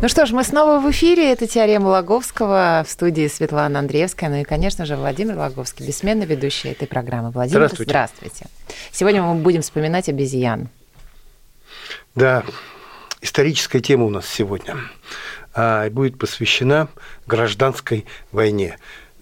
Ну 0.00 0.08
что 0.08 0.26
ж, 0.26 0.30
мы 0.30 0.44
снова 0.44 0.78
в 0.78 0.88
эфире. 0.92 1.32
Это 1.32 1.48
«Теорема 1.48 1.88
Лаговского» 1.88 2.84
в 2.86 2.90
студии 2.90 3.26
Светлана 3.26 3.80
Андреевская. 3.80 4.30
Ну 4.30 4.36
и, 4.36 4.44
конечно 4.44 4.86
же, 4.86 4.94
Владимир 4.94 5.36
Лаговский, 5.36 5.84
бессменный 5.84 6.24
ведущий 6.24 6.68
этой 6.68 6.86
программы. 6.86 7.32
Владимир, 7.32 7.62
Здравствуйте. 7.62 7.90
здравствуйте. 7.90 8.46
Сегодня 8.92 9.24
мы 9.24 9.34
будем 9.42 9.60
вспоминать 9.60 10.08
обезьян. 10.08 10.68
Да, 12.14 12.44
историческая 13.22 13.80
тема 13.80 14.04
у 14.04 14.10
нас 14.10 14.28
сегодня 14.28 14.76
а, 15.52 15.90
будет 15.90 16.16
посвящена 16.16 16.86
гражданской 17.26 18.06
войне. 18.30 18.78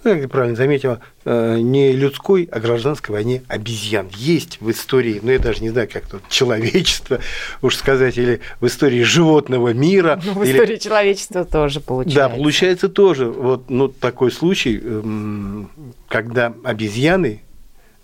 Ну, 0.06 0.12
как 0.12 0.22
ты 0.22 0.28
правильно 0.28 0.54
заметила, 0.56 1.00
э, 1.24 1.58
не 1.58 1.90
людской, 1.90 2.48
а 2.52 2.60
гражданской 2.60 3.12
войне 3.12 3.42
обезьян. 3.48 4.08
Есть 4.14 4.60
в 4.60 4.70
истории, 4.70 5.18
ну 5.20 5.32
я 5.32 5.40
даже 5.40 5.64
не 5.64 5.70
знаю, 5.70 5.88
как 5.92 6.06
тут 6.06 6.28
человечество, 6.28 7.18
уж 7.60 7.74
сказать, 7.74 8.16
или 8.16 8.40
в 8.60 8.66
истории 8.68 9.02
животного 9.02 9.72
мира. 9.72 10.20
Ну, 10.24 10.34
в 10.34 10.44
или- 10.44 10.52
истории 10.52 10.76
человечества 10.76 11.44
тоже 11.44 11.80
получается. 11.80 12.20
Да, 12.20 12.28
получается 12.28 12.88
тоже 12.88 13.26
вот 13.26 13.68
ну, 13.68 13.88
такой 13.88 14.30
случай, 14.30 14.80
эм, 14.80 15.70
когда 16.06 16.54
обезьяны 16.62 17.42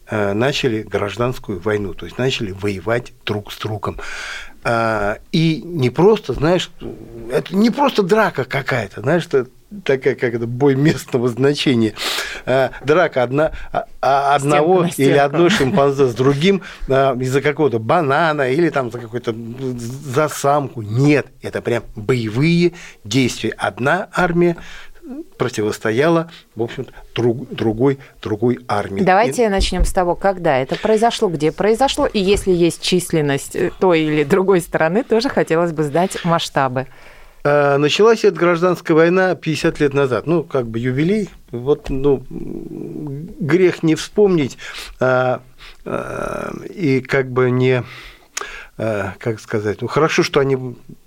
э, 0.08 0.32
начали 0.32 0.82
гражданскую 0.82 1.60
войну, 1.60 1.94
то 1.94 2.06
есть 2.06 2.18
начали 2.18 2.50
воевать 2.50 3.12
друг 3.24 3.52
с 3.52 3.58
другом. 3.58 3.96
А, 4.64 5.18
И 5.30 5.62
не 5.64 5.90
просто, 5.90 6.32
знаешь, 6.32 6.68
это 7.30 7.54
не 7.54 7.70
просто 7.70 8.02
драка 8.02 8.44
какая-то, 8.44 9.02
знаешь, 9.02 9.24
это 9.26 9.46
такая 9.84 10.14
как 10.14 10.34
это 10.34 10.46
бой 10.46 10.74
местного 10.74 11.28
значения. 11.28 11.94
А, 12.46 12.70
Драка 12.84 13.22
одна, 13.22 13.52
а- 13.72 13.86
а 14.00 14.34
одного 14.34 14.82
на 14.82 14.86
или 14.86 14.92
стенку. 14.92 15.20
одной 15.24 15.50
шимпанзе 15.50 16.06
с 16.06 16.14
другим 16.14 16.62
а, 16.88 17.16
из-за 17.18 17.40
какого-то 17.40 17.78
банана 17.78 18.50
или 18.50 18.68
там 18.68 18.90
за 18.90 18.98
какой-то 18.98 19.34
за 19.34 20.28
самку. 20.28 20.82
Нет, 20.82 21.26
это 21.42 21.60
прям 21.62 21.82
боевые 21.96 22.72
действия. 23.04 23.50
Одна 23.56 24.08
армия 24.12 24.56
противостояла, 25.36 26.30
в 26.54 26.62
общем 26.62 26.86
другой, 27.14 27.98
другой 28.22 28.60
армии. 28.68 29.02
Давайте 29.02 29.48
начнем 29.48 29.84
с 29.84 29.92
того, 29.92 30.14
когда 30.14 30.58
это 30.58 30.76
произошло, 30.76 31.28
где 31.28 31.50
произошло, 31.50 32.06
и 32.06 32.20
если 32.20 32.52
есть 32.52 32.80
численность 32.80 33.56
э, 33.56 33.72
той 33.80 34.02
или 34.02 34.24
другой 34.24 34.60
стороны, 34.60 35.02
тоже 35.02 35.28
хотелось 35.28 35.72
бы 35.72 35.82
знать 35.82 36.24
масштабы. 36.24 36.86
А, 37.44 37.78
Началась 37.78 38.24
эта 38.24 38.38
гражданская 38.38 38.96
война 38.96 39.34
50 39.34 39.80
лет 39.80 39.94
назад. 39.94 40.26
Ну, 40.26 40.42
как 40.44 40.66
бы 40.68 40.78
юбилей. 40.78 41.28
Вот, 41.50 41.90
ну, 41.90 42.24
грех 42.30 43.82
не 43.82 43.94
вспомнить 43.94 44.56
а, 45.00 45.42
а, 45.84 46.54
и 46.74 47.00
как 47.00 47.30
бы 47.30 47.50
не 47.50 47.84
а, 48.78 49.14
как 49.18 49.38
сказать, 49.38 49.82
ну 49.82 49.86
хорошо, 49.86 50.22
что 50.22 50.40
они 50.40 50.56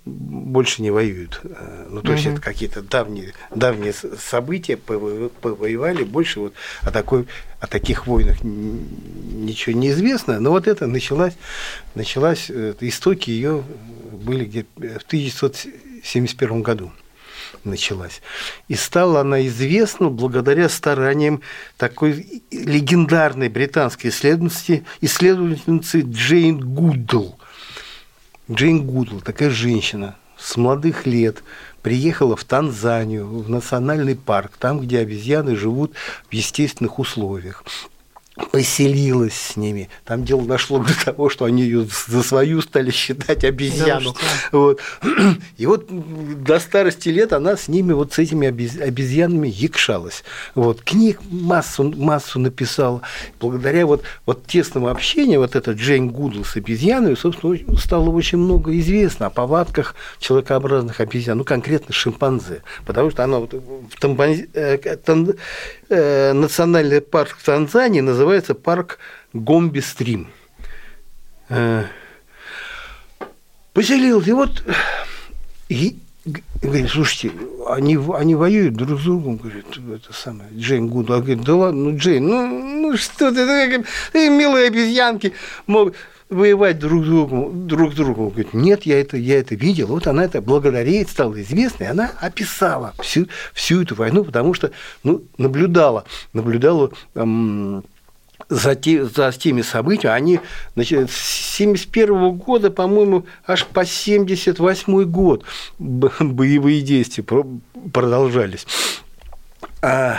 больше 0.04 0.82
не 0.82 0.92
воюют. 0.92 1.40
А, 1.42 1.86
Ну, 1.90 2.00
то 2.02 2.12
есть 2.12 2.24
Мгм. 2.26 2.34
это 2.34 2.42
какие-то 2.42 2.82
давние, 2.82 3.32
давние 3.54 3.92
события, 3.92 4.76
пово- 4.76 5.30
повоевали, 5.40 6.04
больше 6.04 6.38
вот 6.40 6.54
о, 6.82 6.92
такой, 6.92 7.26
о 7.60 7.66
таких 7.66 8.06
войнах 8.06 8.36
ничего 8.44 9.76
не 9.76 9.88
известно. 9.90 10.38
Но 10.38 10.50
вот 10.50 10.68
это 10.68 10.86
началась, 10.86 11.34
началась 11.96 12.46
э, 12.50 12.74
истоки 12.80 13.30
ее 13.30 13.64
были 14.12 14.44
где 14.44 14.66
в 14.76 15.04
1971 16.06 16.62
году 16.62 16.92
началась. 17.64 18.22
И 18.68 18.74
стала 18.74 19.20
она 19.20 19.46
известна 19.46 20.08
благодаря 20.08 20.68
стараниям 20.68 21.42
такой 21.76 22.42
легендарной 22.50 23.48
британской 23.48 24.10
исследовательницы, 24.10 24.84
исследовательницы 25.00 26.02
Джейн 26.02 26.60
Гудл. 26.60 27.36
Джейн 28.50 28.86
Гудл, 28.86 29.20
такая 29.20 29.50
женщина 29.50 30.16
с 30.38 30.56
молодых 30.56 31.06
лет, 31.06 31.42
приехала 31.82 32.36
в 32.36 32.44
Танзанию, 32.44 33.26
в 33.26 33.48
национальный 33.48 34.14
парк, 34.16 34.52
там, 34.58 34.80
где 34.80 35.00
обезьяны 35.00 35.56
живут 35.56 35.92
в 36.28 36.32
естественных 36.32 36.98
условиях 36.98 37.64
поселилась 38.52 39.34
с 39.34 39.56
ними. 39.56 39.88
Там 40.04 40.24
дело 40.24 40.42
дошло 40.42 40.78
до 40.78 40.92
того, 41.04 41.30
что 41.30 41.44
они 41.46 41.62
ее 41.62 41.86
за 42.08 42.22
свою 42.22 42.60
стали 42.60 42.90
считать 42.90 43.44
обезьяну. 43.44 44.12
Да 44.12 44.18
Вот. 44.52 44.80
И 45.56 45.66
вот 45.66 45.86
до 46.44 46.58
старости 46.60 47.08
лет 47.08 47.32
она 47.32 47.56
с 47.56 47.68
ними, 47.68 47.92
вот 47.92 48.12
с 48.12 48.18
этими 48.18 48.48
обез- 48.48 48.80
обезьянами 48.80 49.48
якшалась. 49.48 50.22
Вот. 50.54 50.82
Книг 50.82 51.20
массу, 51.30 51.84
массу 51.96 52.38
написала. 52.38 53.00
Благодаря 53.40 53.86
вот, 53.86 54.02
вот 54.26 54.46
тесному 54.46 54.88
общению, 54.88 55.40
вот 55.40 55.56
это 55.56 55.72
Джейн 55.72 56.08
Гудл 56.10 56.44
с 56.44 56.56
обезьянами, 56.56 57.14
собственно, 57.14 57.56
стало 57.78 58.10
очень 58.10 58.38
много 58.38 58.78
известно 58.78 59.26
о 59.26 59.30
повадках 59.30 59.94
человекообразных 60.18 61.00
обезьян, 61.00 61.38
ну, 61.38 61.44
конкретно 61.44 61.94
шимпанзе. 61.94 62.62
Потому 62.84 63.10
что 63.10 63.24
она 63.24 63.38
вот 63.38 63.54
в 63.54 63.98
Тамбан- 64.00 64.48
э, 64.52 64.76
Тан- 65.04 65.36
э, 65.88 66.32
национальный 66.32 67.00
парк 67.00 67.38
Танзании 67.42 68.00
называется 68.00 68.25
парк 68.54 68.98
Гомби-Стрим. 69.32 70.28
Э, 71.48 71.84
Поселился, 73.72 74.30
и 74.30 74.32
вот 74.32 74.62
и 75.68 75.96
говорит, 76.62 76.90
слушайте, 76.90 77.32
они, 77.68 77.98
они 78.14 78.34
воюют 78.34 78.74
друг 78.74 79.00
с 79.00 79.04
другом, 79.04 79.36
говорит, 79.36 79.66
это 79.94 80.12
самое, 80.12 80.48
Джейн 80.54 80.88
Гуд. 80.88 81.10
Он 81.10 81.20
говорит, 81.20 81.44
да 81.44 81.54
ладно, 81.54 81.90
ну, 81.90 81.96
Джейн, 81.96 82.26
ну, 82.26 82.46
ну 82.46 82.96
что 82.96 83.30
ты, 83.30 83.44
ну, 83.44 83.76
как- 83.82 83.86
э, 84.14 84.28
милые 84.28 84.68
обезьянки 84.68 85.34
могут 85.66 85.94
воевать 86.28 86.78
друг 86.78 87.04
с 87.04 87.06
другом, 87.06 87.68
друг. 87.68 87.92
Он 87.98 88.30
говорит, 88.30 88.54
нет, 88.54 88.84
я 88.84 89.00
это, 89.00 89.16
я 89.16 89.38
это 89.38 89.54
видел. 89.54 89.88
Вот 89.88 90.06
она 90.06 90.24
это 90.24 90.40
благодарит, 90.40 91.08
стала 91.08 91.40
известной, 91.40 91.88
она 91.88 92.10
описала 92.20 92.94
всю, 93.00 93.28
всю 93.52 93.82
эту 93.82 93.94
войну, 93.94 94.24
потому 94.24 94.54
что 94.54 94.72
ну, 95.04 95.22
наблюдала, 95.38 96.04
наблюдала 96.32 96.90
эм, 97.14 97.84
за, 98.48 98.74
те- 98.74 99.04
за 99.04 99.32
теми 99.32 99.62
событиями, 99.62 100.16
они 100.16 100.40
значит, 100.74 101.10
с 101.10 101.56
71 101.56 102.32
года, 102.32 102.70
по-моему, 102.70 103.26
аж 103.46 103.64
по 103.66 103.84
78 103.84 105.04
год 105.04 105.44
боевые 105.78 106.82
действия 106.82 107.24
про- 107.24 107.46
продолжались. 107.92 108.66
А, 109.82 110.18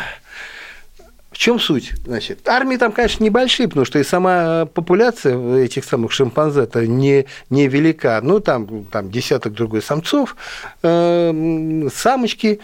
в 1.31 1.37
чем 1.37 1.59
суть? 1.59 1.93
Значит, 2.05 2.47
армии 2.47 2.77
там, 2.77 2.91
конечно, 2.91 3.23
небольшие, 3.23 3.67
потому 3.67 3.85
что 3.85 3.99
и 3.99 4.03
сама 4.03 4.65
популяция 4.65 5.57
этих 5.57 5.85
самых 5.85 6.11
шимпанзе 6.11 6.61
это 6.61 6.87
не, 6.87 7.25
не 7.49 7.67
велика. 7.67 8.19
Ну, 8.23 8.39
там, 8.39 8.85
там 8.85 9.11
десяток 9.11 9.53
другой 9.53 9.81
самцов, 9.83 10.35
э, 10.81 11.87
самочки, 11.93 12.59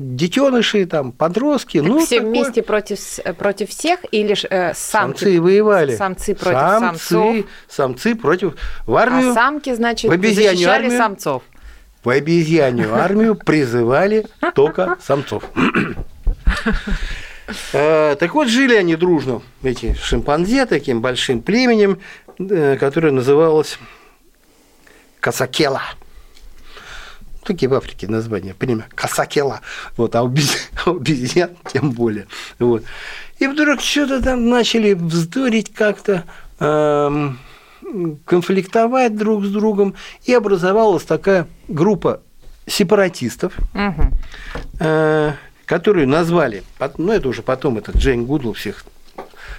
детеныши, 0.00 0.86
там, 0.86 1.12
подростки. 1.12 1.78
Так 1.80 1.88
ну, 1.88 1.98
все 2.04 2.16
такое. 2.16 2.30
вместе 2.30 2.62
против, 2.62 2.98
э, 3.24 3.32
против 3.32 3.70
всех 3.70 4.00
или 4.10 4.36
э, 4.48 4.74
самки? 4.74 5.18
Самцы 5.18 5.40
воевали. 5.40 5.96
Самцы 5.96 6.34
против 6.34 6.58
самцы, 6.58 6.98
самцов. 7.08 7.36
Самцы 7.68 8.14
против... 8.14 8.54
В 8.86 8.96
армию, 8.96 9.30
А 9.30 9.34
самки, 9.34 9.74
значит, 9.74 10.10
защищали 10.10 10.84
армию. 10.84 10.98
самцов. 10.98 11.42
в 12.02 12.08
обезьянью 12.08 12.94
армию 12.94 13.34
призывали 13.34 14.26
только 14.54 14.96
самцов. 15.04 15.44
Э, 17.72 18.16
Так 18.18 18.34
вот, 18.34 18.48
жили 18.48 18.74
они 18.76 18.96
дружно, 18.96 19.42
эти 19.62 19.94
шимпанзе, 19.94 20.66
таким 20.66 21.00
большим 21.00 21.42
племенем, 21.42 21.98
э, 22.38 22.76
которое 22.78 23.10
называлось 23.10 23.78
Касакела. 25.20 25.82
Такие 27.50 27.68
в 27.68 27.74
Африке 27.74 28.06
названия, 28.06 28.54
племя 28.54 28.86
Касакела. 28.94 29.60
Вот, 29.96 30.14
а 30.14 30.22
у 30.22 30.28
обез- 30.28 30.56
а 30.86 30.90
обезьян 30.92 31.50
тем 31.72 31.90
более. 31.90 32.28
Вот. 32.60 32.84
И 33.40 33.48
вдруг 33.48 33.80
что-то 33.80 34.22
там 34.22 34.48
начали 34.48 34.92
вздорить 34.94 35.74
как-то, 35.74 36.22
эм, 36.60 37.40
конфликтовать 38.24 39.16
друг 39.16 39.44
с 39.44 39.48
другом, 39.50 39.96
и 40.26 40.32
образовалась 40.32 41.02
такая 41.02 41.48
группа 41.66 42.20
сепаратистов, 42.68 43.52
Мгм. 43.74 44.12
э, 44.78 45.32
которую 45.66 46.06
назвали, 46.06 46.62
ну 46.98 47.10
это 47.12 47.28
уже 47.28 47.42
потом, 47.42 47.78
это 47.78 47.90
Джейн 47.98 48.26
Гудл 48.26 48.52
всех, 48.52 48.84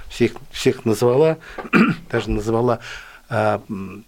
всех, 0.08 0.32
всех 0.52 0.86
назвала, 0.86 1.40
даже 2.10 2.30
назвала 2.30 2.80
м, 3.30 4.06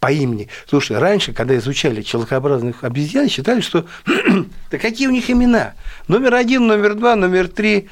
по, 0.00 0.12
имени. 0.12 0.48
Слушай, 0.68 0.98
раньше, 0.98 1.32
когда 1.32 1.56
изучали 1.56 2.02
человекообразных 2.02 2.84
обезьян, 2.84 3.28
считали, 3.28 3.60
что 3.60 3.86
да 4.70 4.78
какие 4.78 5.06
у 5.06 5.12
них 5.12 5.30
имена? 5.30 5.74
Номер 6.06 6.34
один, 6.34 6.66
номер 6.66 6.94
два, 6.94 7.16
номер 7.16 7.48
три, 7.48 7.88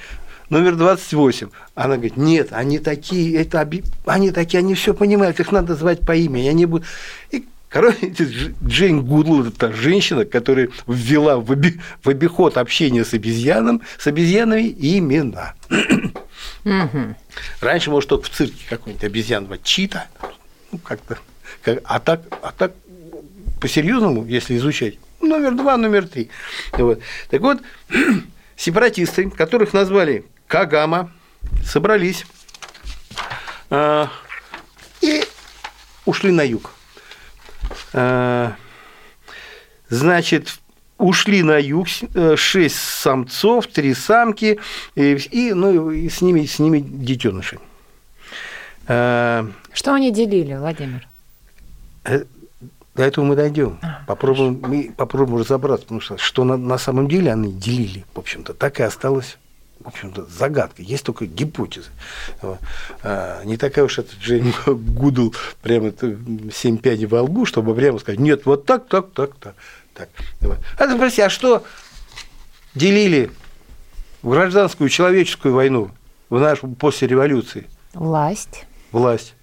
номер 0.50 0.76
28. 0.76 1.48
Она 1.74 1.94
говорит, 1.94 2.16
нет, 2.16 2.48
они 2.52 2.78
такие, 2.78 3.36
это, 3.36 3.68
они 4.04 4.30
такие, 4.30 4.58
они 4.58 4.74
все 4.74 4.94
понимают, 4.94 5.40
их 5.40 5.52
надо 5.52 5.74
звать 5.74 6.00
по 6.00 6.14
имени, 6.14 6.48
они 6.48 6.66
будут... 6.66 6.86
И 7.30 7.46
Короче, 7.68 8.14
Джейн 8.64 9.04
Гудл– 9.04 9.44
это 9.48 9.72
женщина, 9.72 10.24
которая 10.24 10.70
ввела 10.86 11.36
в, 11.36 11.50
оби, 11.50 11.80
в 12.02 12.08
обиход 12.08 12.56
общения 12.58 13.04
с 13.04 13.12
обезьяном, 13.12 13.82
с 13.98 14.06
обезьянами 14.06 14.74
имена. 14.78 15.54
Раньше, 17.60 17.90
может, 17.90 18.08
только 18.08 18.26
в 18.26 18.30
цирке 18.30 18.64
какой-нибудь 18.68 19.04
обезьян 19.04 19.46
вот 19.46 19.62
чита, 19.64 20.06
ну, 20.70 20.78
как-то, 20.78 21.16
как, 21.16 21.22
а 21.84 22.00
так, 22.00 22.22
а 22.42 22.52
так 22.52 22.72
по-серьезному, 23.60 24.24
если 24.24 24.56
изучать, 24.56 24.94
номер 25.20 25.54
два, 25.54 25.76
номер 25.76 26.06
три. 26.06 26.30
Вот. 26.72 27.00
Так 27.30 27.40
вот, 27.40 27.58
сепаратисты, 28.56 29.30
которых 29.30 29.72
назвали 29.72 30.24
Кагама, 30.46 31.10
собрались 31.64 32.26
э, 33.70 34.06
и 35.00 35.24
ушли 36.04 36.30
на 36.32 36.42
юг. 36.42 36.72
Э, 37.92 38.52
значит, 39.88 40.58
ушли 40.98 41.42
на 41.42 41.58
юг 41.58 41.88
э, 42.14 42.36
шесть 42.36 42.78
самцов, 42.78 43.66
три 43.66 43.94
самки, 43.94 44.58
и, 44.94 45.14
и, 45.30 45.52
ну, 45.52 45.90
и 45.90 46.08
с, 46.08 46.20
ними, 46.20 46.46
с 46.46 46.58
ними 46.58 46.80
детеныши. 46.80 47.58
Э, 48.86 49.46
Что 49.72 49.94
они 49.94 50.12
делили, 50.12 50.54
Владимир? 50.54 51.06
До 52.94 53.02
этого 53.02 53.24
мы 53.24 53.36
дойдем. 53.36 53.78
А, 53.82 54.02
попробуем, 54.06 54.58
мы 54.62 54.92
попробуем 54.96 55.40
разобраться, 55.40 55.84
потому 55.84 56.00
что 56.00 56.16
что 56.16 56.44
на, 56.44 56.56
на 56.56 56.78
самом 56.78 57.08
деле 57.08 57.30
они 57.30 57.52
делили, 57.52 58.06
в 58.14 58.18
общем-то, 58.18 58.54
так 58.54 58.80
и 58.80 58.82
осталось 58.82 59.36
в 59.86 59.88
общем-то, 59.88 60.26
загадка. 60.26 60.82
Есть 60.82 61.04
только 61.04 61.26
гипотезы. 61.26 61.90
А, 63.04 63.44
не 63.44 63.56
такая 63.56 63.84
уж 63.84 63.98
это 64.00 64.16
Джейн 64.16 64.52
Гудл 64.66 65.32
прямо 65.62 65.92
семь 66.52 66.78
пядей 66.78 67.06
во 67.06 67.22
лбу, 67.22 67.44
чтобы 67.44 67.72
прямо 67.72 68.00
сказать, 68.00 68.18
нет, 68.18 68.46
вот 68.46 68.66
так, 68.66 68.88
так, 68.88 69.12
так, 69.12 69.36
так. 69.36 69.52
так. 69.94 70.08
А 70.76 70.86
ты 70.86 70.96
спроси, 70.96 71.22
а 71.22 71.30
что 71.30 71.64
делили 72.74 73.30
в 74.22 74.30
гражданскую 74.30 74.88
человеческую 74.88 75.54
войну 75.54 75.92
в 76.30 76.40
нашу 76.40 76.66
после 76.66 77.06
революции? 77.06 77.68
Власть. 77.94 78.64
Власть. 78.90 79.35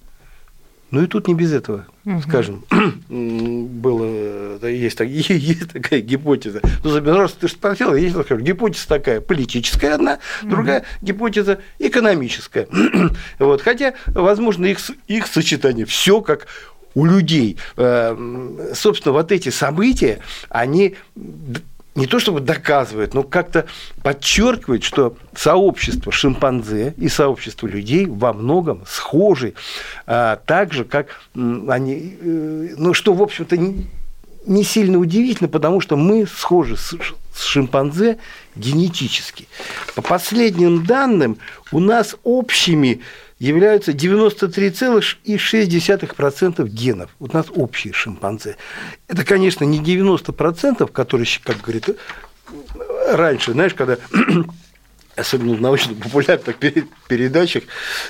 Ну 0.94 1.02
и 1.02 1.08
тут 1.08 1.28
не 1.28 1.34
без 1.34 1.52
этого, 1.52 1.88
угу. 2.06 2.22
скажем, 2.22 2.66
было, 3.10 4.64
есть, 4.68 5.00
есть 5.00 5.74
такая 5.74 6.02
гипотеза. 6.02 6.62
Ну, 6.84 7.04
раз 7.04 7.32
ты 7.32 7.48
же 7.48 7.54
спросила, 7.56 7.96
есть 7.96 8.16
такая 8.16 8.38
гипотеза 8.38 8.88
такая, 8.88 9.20
политическая 9.20 9.96
одна, 9.96 10.20
угу. 10.44 10.52
другая 10.52 10.84
гипотеза 11.02 11.62
экономическая. 11.80 12.68
вот, 13.40 13.64
хотя, 13.64 13.96
возможно, 14.06 14.68
их, 14.68 14.78
их 15.08 15.26
сочетание 15.26 15.88
все 15.88 16.22
как 16.22 16.46
у 16.94 17.06
людей. 17.06 17.58
Э, 17.76 18.16
собственно, 18.76 19.14
вот 19.14 19.32
эти 19.32 19.50
события, 19.50 20.20
они 20.50 20.96
не 21.96 22.08
то 22.08 22.20
чтобы 22.20 22.40
доказывает, 22.40 23.14
но 23.14 23.24
как-то 23.24 23.66
подчеркивает, 24.02 24.84
что 24.84 25.16
сообщество 25.36 26.12
шимпанзе 26.12 26.94
и 26.98 27.08
сообщество 27.08 27.68
людей 27.68 28.06
во 28.08 28.34
многом 28.34 28.84
схожи, 28.88 29.54
а, 30.08 30.38
так 30.46 30.74
же, 30.74 30.86
как 30.86 31.22
они, 31.36 32.18
э, 32.20 32.76
ну, 32.78 32.94
что, 32.94 33.14
в 33.14 33.22
общем-то, 33.22 33.58
не 34.46 34.64
сильно 34.64 34.98
удивительно, 34.98 35.48
потому 35.48 35.82
что 35.82 35.96
мы 35.96 36.26
схожи 36.28 36.78
с, 36.78 36.96
с 37.34 37.44
шимпанзе 37.44 38.18
генетически. 38.56 39.48
По 39.96 40.02
последним 40.02 40.86
данным, 40.86 41.38
у 41.72 41.80
нас 41.80 42.16
общими 42.24 43.02
являются 43.44 43.92
93,6% 43.92 46.68
генов. 46.70 47.10
Вот 47.20 47.34
у 47.34 47.38
нас 47.38 47.48
общие 47.54 47.92
шимпанзе. 47.92 48.56
Это, 49.10 49.26
конечно, 49.26 49.66
не 49.66 49.82
90%, 49.82 50.90
которые, 50.90 51.28
как 51.44 51.60
говорит, 51.60 51.90
раньше, 53.10 53.52
знаешь, 53.52 53.74
когда 53.74 53.98
особенно 55.18 55.56
в 55.56 55.62
научно-популярных 55.62 56.56
передачах 57.10 57.64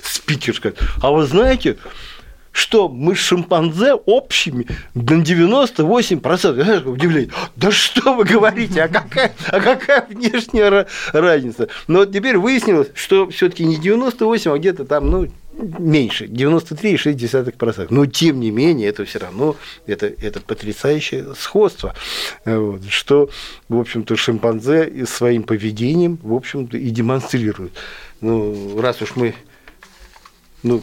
спикер 0.03 0.55
скажет, 0.55 0.79
а 1.01 1.09
вы 1.11 1.25
знаете, 1.25 1.79
что 2.53 2.87
мы 2.87 3.15
с 3.15 3.19
шимпанзе 3.19 3.95
общими 3.95 4.67
на 4.93 5.21
98%. 5.21 6.57
Я 6.57 6.63
знаешь, 6.63 6.85
удивление. 6.85 7.31
Да 7.55 7.71
что 7.71 8.13
вы 8.13 8.23
говорите, 8.23 8.83
а 8.83 8.87
какая, 8.87 9.33
а 9.47 9.59
какая 9.59 10.05
внешняя 10.07 10.85
разница? 11.11 11.67
Но 11.87 11.99
вот 11.99 12.13
теперь 12.13 12.37
выяснилось, 12.37 12.89
что 12.93 13.27
все 13.29 13.49
таки 13.49 13.65
не 13.65 13.77
98, 13.77 14.51
а 14.51 14.57
где-то 14.57 14.85
там, 14.85 15.09
ну, 15.09 15.27
меньше, 15.79 16.25
93,6%. 16.25 17.87
Но 17.89 18.05
тем 18.05 18.39
не 18.39 18.51
менее, 18.51 18.87
это 18.89 19.03
все 19.03 19.17
равно 19.17 19.55
это, 19.87 20.05
это 20.05 20.39
потрясающее 20.39 21.33
сходство, 21.35 21.95
вот, 22.45 22.83
что, 22.87 23.29
в 23.67 23.79
общем-то, 23.79 24.15
шимпанзе 24.15 25.05
своим 25.07 25.41
поведением, 25.41 26.19
в 26.21 26.33
общем-то, 26.33 26.77
и 26.77 26.89
демонстрирует. 26.91 27.73
Ну, 28.21 28.79
раз 28.79 29.01
уж 29.01 29.15
мы 29.15 29.33
ну, 30.63 30.81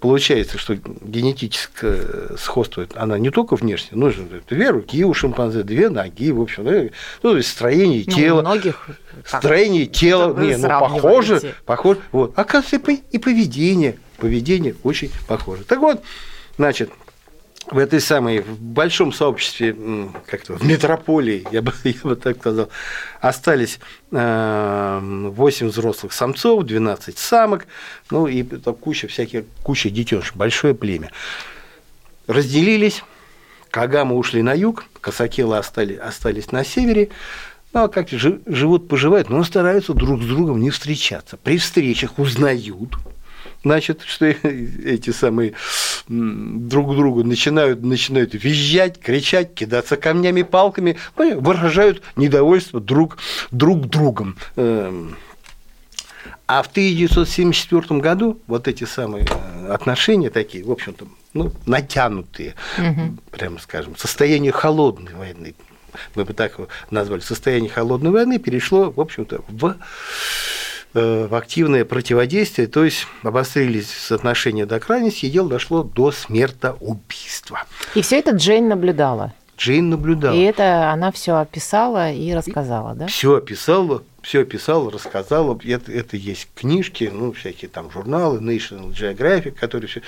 получается, 0.00 0.58
что 0.58 0.76
генетическое 0.76 2.36
сходство, 2.38 2.86
она 2.94 3.18
не 3.18 3.30
только 3.30 3.56
внешне, 3.56 3.96
нужно 3.96 4.26
две 4.48 4.70
руки 4.70 5.04
у 5.04 5.12
шимпанзе, 5.14 5.62
две 5.62 5.88
ноги, 5.88 6.30
в 6.30 6.40
общем, 6.40 6.64
ну, 6.64 6.90
то 7.30 7.36
есть 7.36 7.50
строение 7.50 8.04
ну, 8.06 8.12
тела. 8.12 8.40
многих 8.40 8.88
строение 9.24 9.86
тела, 9.86 10.38
не, 10.38 10.56
ну, 10.56 10.68
похоже, 10.68 11.54
похоже, 11.64 12.00
вот. 12.12 12.38
Оказывается, 12.38 13.02
и 13.10 13.18
поведение, 13.18 13.98
поведение 14.18 14.74
очень 14.82 15.10
похоже. 15.26 15.64
Так 15.64 15.80
вот, 15.80 16.02
значит, 16.56 16.90
в 17.70 17.78
этой 17.78 18.00
самой, 18.00 18.40
в 18.40 18.60
большом 18.60 19.12
сообществе, 19.12 19.76
как-то 20.26 20.54
в 20.54 20.64
метрополии, 20.64 21.46
я 21.50 21.62
бы, 21.62 21.72
я 21.84 22.00
бы 22.02 22.16
так 22.16 22.38
сказал, 22.38 22.68
остались 23.20 23.80
8 24.10 24.18
э, 24.18 25.68
взрослых 25.68 26.12
самцов, 26.12 26.64
12 26.64 27.18
самок, 27.18 27.66
ну 28.10 28.26
и 28.26 28.42
куча 28.42 29.08
всяких, 29.08 29.44
куча 29.62 29.90
детенышей, 29.90 30.32
большое 30.34 30.74
племя. 30.74 31.10
Разделились, 32.26 33.02
Кагамы 33.70 34.16
ушли 34.16 34.42
на 34.42 34.54
юг, 34.54 34.84
Касакелы 35.00 35.58
остались, 35.58 35.98
остались 35.98 36.52
на 36.52 36.64
севере, 36.64 37.10
ну, 37.72 37.84
а 37.84 37.88
как 37.88 38.08
живут, 38.08 38.88
поживают, 38.88 39.28
но 39.28 39.44
стараются 39.44 39.92
друг 39.92 40.22
с 40.22 40.26
другом 40.26 40.60
не 40.60 40.70
встречаться. 40.70 41.36
При 41.36 41.58
встречах 41.58 42.18
узнают, 42.18 42.94
значит, 43.66 44.02
что 44.02 44.26
эти 44.44 45.10
самые 45.10 45.54
друг 46.08 46.94
другу 46.94 47.24
начинают, 47.24 47.82
начинают 47.82 48.32
визжать, 48.34 49.00
кричать, 49.00 49.54
кидаться 49.54 49.96
камнями, 49.96 50.42
палками, 50.42 50.96
выражают 51.16 52.00
недовольство 52.14 52.80
друг, 52.80 53.18
друг 53.50 53.86
другом. 53.86 54.36
Эм. 54.54 55.16
А 56.46 56.62
в 56.62 56.68
1974 56.68 58.00
году 58.00 58.40
вот 58.46 58.68
эти 58.68 58.84
самые 58.84 59.26
э, 59.28 59.72
отношения 59.72 60.30
такие, 60.30 60.62
в 60.64 60.70
общем-то, 60.70 61.08
ну, 61.32 61.52
натянутые, 61.66 62.54
угу. 62.78 63.16
прямо 63.32 63.58
скажем, 63.58 63.96
состояние 63.96 64.52
холодной 64.52 65.14
войны, 65.14 65.56
мы 66.14 66.24
бы 66.24 66.34
так 66.34 66.52
его 66.52 66.68
назвали, 66.90 67.20
состояние 67.20 67.70
холодной 67.70 68.12
войны 68.12 68.38
перешло, 68.38 68.92
в 68.92 69.00
общем-то, 69.00 69.42
в 69.48 69.74
в 71.00 71.34
активное 71.34 71.84
противодействие, 71.84 72.68
то 72.68 72.84
есть 72.84 73.06
обострились 73.22 73.90
соотношения 73.90 74.66
до 74.66 74.80
крайности, 74.80 75.26
и 75.26 75.30
дело 75.30 75.48
дошло 75.48 75.82
до 75.82 76.10
смертоубийства. 76.10 77.64
И 77.94 78.02
все 78.02 78.18
это 78.18 78.30
Джейн 78.32 78.68
наблюдала. 78.68 79.32
Джейн 79.58 79.90
наблюдала. 79.90 80.34
И 80.34 80.40
это 80.40 80.90
она 80.90 81.10
все 81.12 81.36
описала 81.36 82.12
и 82.12 82.32
рассказала, 82.34 82.94
да? 82.94 83.06
Все 83.06 83.36
описала, 83.36 84.02
все 84.26 84.40
описала, 84.40 84.90
рассказала. 84.90 85.56
Это, 85.64 85.92
это 85.92 86.16
есть 86.16 86.48
книжки, 86.56 87.08
ну, 87.12 87.32
всякие 87.32 87.68
там 87.68 87.92
журналы, 87.92 88.40
National 88.40 88.90
Geographic, 88.90 89.52
которые 89.52 89.88
все 89.88 90.02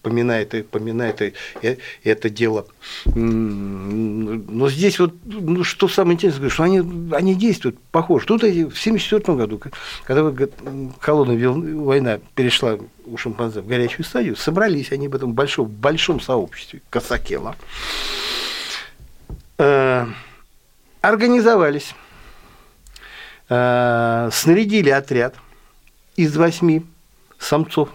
поминает, 0.00 0.70
поминает 0.70 1.20
э, 1.20 1.76
это 2.02 2.30
дело. 2.30 2.66
Но 3.04 4.70
здесь 4.70 4.98
вот, 4.98 5.12
ну, 5.26 5.64
что 5.64 5.86
самое 5.86 6.14
интересное, 6.14 6.48
что 6.48 6.62
они, 6.62 6.78
они 7.12 7.34
действуют 7.34 7.78
похоже. 7.90 8.24
Тут 8.24 8.40
в 8.40 8.46
1974 8.46 9.36
году, 9.36 9.60
когда 10.04 10.32
холодная 10.98 11.50
война 11.50 12.20
перешла 12.34 12.78
у 13.04 13.18
шимпанзе 13.18 13.60
в 13.60 13.66
горячую 13.66 14.06
стадию, 14.06 14.36
собрались 14.36 14.92
они 14.92 15.08
в 15.08 15.14
этом 15.14 15.34
большом, 15.34 15.66
большом 15.66 16.20
сообществе 16.20 16.80
Касакела, 16.88 17.54
э, 19.58 20.06
организовались 21.02 21.94
Э, 23.48 24.28
снарядили 24.32 24.90
отряд 24.90 25.36
из 26.16 26.36
восьми 26.36 26.84
самцов, 27.38 27.90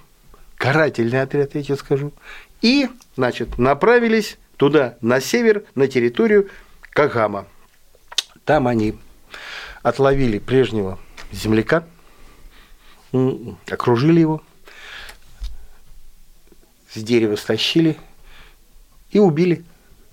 карательный 0.56 1.22
отряд, 1.22 1.56
я 1.56 1.64
тебе 1.64 1.76
скажу, 1.76 2.14
и, 2.62 2.90
значит, 3.18 3.58
направились 3.58 4.38
туда, 4.56 4.98
на 5.02 5.20
север, 5.20 5.66
на 5.76 5.88
территорию 5.88 6.50
Кагама. 6.92 7.48
Там 8.46 8.68
они 8.68 8.96
отловили 9.84 10.40
прежнего 10.40 11.00
земляка, 11.32 11.84
окружили 13.70 14.22
его, 14.22 14.42
с 16.94 17.02
дерева 17.02 17.36
стащили 17.36 17.98
и 19.12 19.20
убили. 19.20 19.66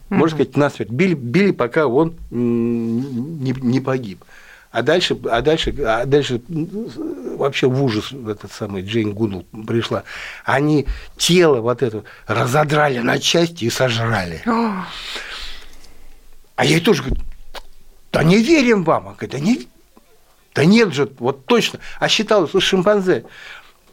Можно 0.09 0.37
сказать, 0.37 0.57
насмерть. 0.57 0.91
Били, 0.91 1.15
били, 1.15 1.51
пока 1.51 1.87
он 1.87 2.17
не, 2.31 3.53
не 3.53 3.81
погиб. 3.81 4.25
А 4.71 4.83
дальше, 4.83 5.19
а 5.31 5.41
дальше, 5.41 5.75
а 5.85 6.05
дальше 6.05 6.43
вообще 6.49 7.69
в 7.69 7.83
ужас 7.83 8.13
этот 8.13 8.53
самый 8.53 8.83
Джейн 8.83 9.13
Гудл 9.13 9.45
пришла. 9.67 10.05
Они 10.45 10.87
тело 11.17 11.61
вот 11.61 11.83
это 11.83 12.05
разодрали 12.27 12.99
на 12.99 13.19
части 13.19 13.65
и 13.65 13.71
сожрали. 13.71 14.43
А 16.57 16.65
я 16.65 16.77
ей 16.77 16.81
тоже 16.81 17.03
говорю, 17.03 17.23
да 18.13 18.23
не 18.25 18.43
верим 18.43 18.85
вам. 18.85 19.09
Она 19.09 19.15
говорит, 19.15 19.31
да, 19.31 19.39
не, 19.39 19.69
да 20.55 20.65
нет 20.65 20.93
же, 20.93 21.09
вот 21.19 21.47
точно. 21.47 21.79
А 22.01 22.09
считалось, 22.09 22.51
что 22.51 22.61
шимпанзе, 22.61 23.25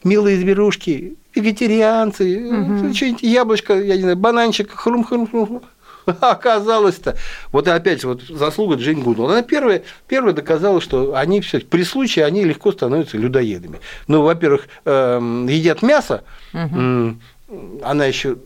милые 0.03 0.37
зверушки, 0.37 1.15
вегетарианцы, 1.35 2.51
угу. 2.51 2.93
что-нибудь, 2.93 3.21
яблочко, 3.21 3.79
я 3.79 3.95
не 3.95 4.01
знаю, 4.01 4.17
бананчик, 4.17 4.71
хрум-хрум-хрум. 4.71 5.63
оказалось-то, 6.21 7.17
вот 7.51 7.67
опять 7.67 8.03
вот 8.03 8.21
заслуга 8.23 8.75
Джейн 8.75 9.01
Гудл, 9.01 9.25
она 9.29 9.41
первая, 9.41 9.83
первая 10.07 10.33
доказала, 10.33 10.81
что 10.81 11.15
они 11.15 11.41
все 11.41 11.59
при 11.59 11.83
случае 11.83 12.25
они 12.25 12.43
легко 12.43 12.71
становятся 12.71 13.17
людоедами. 13.17 13.79
Ну, 14.07 14.21
во-первых, 14.21 14.67
эм, 14.85 15.47
едят 15.47 15.81
мясо, 15.81 16.23
угу. 16.53 17.17
она 17.83 18.05
еще, 18.05 18.37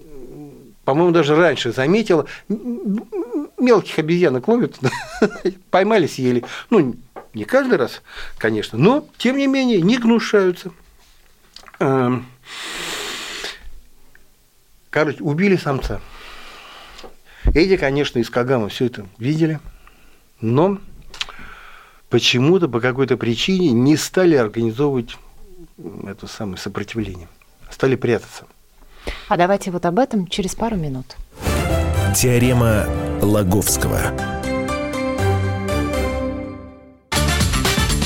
по-моему, 0.85 1.11
даже 1.11 1.35
раньше 1.35 1.71
заметила, 1.71 2.25
мелких 3.57 3.99
обезьянок 3.99 4.47
ловят, 4.47 4.77
поймали, 5.69 6.07
съели. 6.07 6.43
Ну, 6.69 6.95
не 7.33 7.45
каждый 7.45 7.77
раз, 7.77 8.01
конечно, 8.37 8.77
но, 8.77 9.07
тем 9.17 9.37
не 9.37 9.47
менее, 9.47 9.81
не 9.81 9.97
гнушаются. 9.97 10.71
Эм, 11.79 12.25
короче, 14.89 15.21
убили 15.21 15.55
самца. 15.55 16.01
Эти, 17.45 17.77
конечно, 17.77 18.19
из 18.19 18.29
Кагама 18.29 18.69
все 18.69 18.85
это 18.85 19.05
видели, 19.17 19.59
но 20.41 20.77
почему-то 22.09 22.67
по 22.67 22.79
какой-то 22.79 23.17
причине 23.17 23.71
не 23.71 23.97
стали 23.97 24.35
организовывать 24.35 25.17
это 26.05 26.27
самое 26.27 26.57
сопротивление, 26.57 27.27
стали 27.69 27.95
прятаться. 27.95 28.45
А 29.27 29.37
давайте 29.37 29.71
вот 29.71 29.85
об 29.85 29.99
этом 29.99 30.27
через 30.27 30.55
пару 30.55 30.75
минут. 30.75 31.15
Теорема 32.15 32.85
Лаговского. 33.21 34.01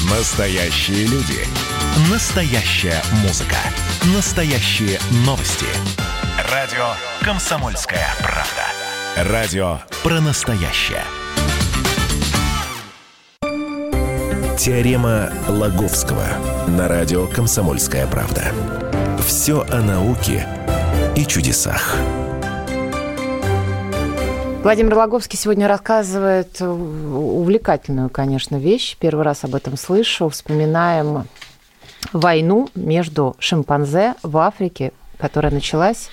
Настоящие 0.10 1.08
люди. 1.08 1.40
Настоящая 2.12 3.02
музыка. 3.24 3.58
Настоящие 4.16 5.00
новости. 5.25 5.66
Радио 6.52 6.94
«Комсомольская 7.22 8.08
правда». 8.20 8.73
Радио 9.15 9.77
про 10.03 10.20
настоящее. 10.22 11.03
Теорема 14.58 15.32
Лаговского 15.48 16.25
на 16.67 16.88
радио 16.88 17.27
«Комсомольская 17.27 18.08
правда». 18.08 18.41
Все 19.24 19.62
о 19.70 19.82
науке 19.84 20.48
и 21.15 21.27
чудесах. 21.27 21.96
Владимир 24.63 24.96
Логовский 24.96 25.38
сегодня 25.38 25.67
рассказывает 25.67 26.60
увлекательную, 26.60 28.10
конечно, 28.10 28.55
вещь. 28.55 28.98
Первый 29.00 29.25
раз 29.25 29.43
об 29.43 29.53
этом 29.53 29.77
слышу. 29.77 30.27
Вспоминаем 30.29 31.27
войну 32.13 32.67
между 32.74 33.36
шимпанзе 33.38 34.15
в 34.24 34.36
Африке, 34.39 34.91
которая 35.20 35.53
началась 35.53 36.10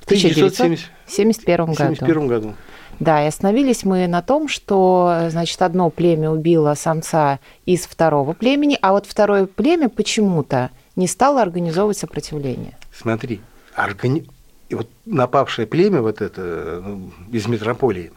в 0.00 0.06
1970 0.06 0.90
1971 1.12 1.66
году. 1.66 1.72
1971 1.72 2.26
году. 2.28 2.54
Да, 3.00 3.24
и 3.24 3.28
остановились 3.28 3.84
мы 3.84 4.06
на 4.06 4.20
том, 4.20 4.46
что, 4.46 5.28
значит, 5.30 5.60
одно 5.62 5.88
племя 5.88 6.30
убило 6.30 6.74
самца 6.74 7.40
из 7.64 7.86
второго 7.86 8.34
племени, 8.34 8.78
а 8.82 8.92
вот 8.92 9.06
второе 9.06 9.46
племя 9.46 9.88
почему-то 9.88 10.70
не 10.96 11.06
стало 11.06 11.40
организовывать 11.40 11.96
сопротивление. 11.96 12.76
Смотри, 12.92 13.40
органи... 13.76 14.26
и 14.68 14.74
вот 14.74 14.88
напавшее 15.06 15.66
племя 15.66 16.02
вот 16.02 16.20
это 16.20 16.82
ну, 16.84 17.10
из 17.32 17.46
метрополии, 17.46 18.12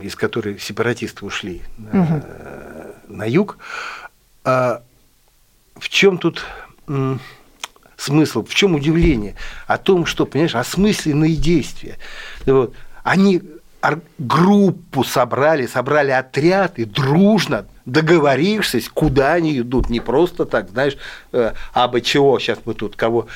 из 0.00 0.14
которой 0.14 0.60
сепаратисты 0.60 1.26
ушли 1.26 1.62
угу. 1.76 1.96
на, 1.96 2.24
на 3.08 3.28
юг, 3.28 3.58
а 4.44 4.82
в 5.76 5.88
чем 5.88 6.18
тут 6.18 6.44
смысл, 8.02 8.44
в 8.44 8.54
чем 8.54 8.74
удивление? 8.74 9.34
О 9.66 9.78
том, 9.78 10.06
что, 10.06 10.26
понимаешь, 10.26 10.54
осмысленные 10.54 11.36
действия. 11.36 11.98
Вот. 12.46 12.74
Они 13.02 13.42
группу 14.18 15.04
собрали, 15.04 15.66
собрали 15.66 16.10
отряд 16.10 16.78
и 16.78 16.84
дружно, 16.84 17.66
договорившись, 17.84 18.88
куда 18.88 19.34
они 19.34 19.58
идут. 19.58 19.90
Не 19.90 20.00
просто 20.00 20.44
так, 20.44 20.70
знаешь, 20.70 20.96
э, 21.32 21.52
а 21.72 21.88
бы 21.88 22.00
чего, 22.00 22.38
сейчас 22.38 22.58
мы 22.64 22.74
тут 22.74 22.96
кого... 22.96 23.26